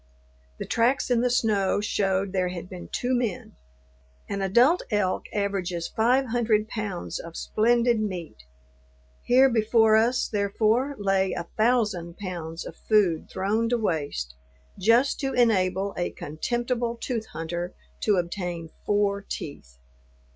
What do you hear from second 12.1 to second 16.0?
pounds of food thrown to waste just to enable